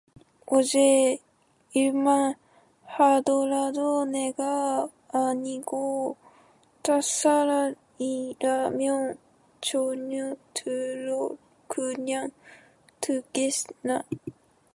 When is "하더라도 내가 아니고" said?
2.85-6.17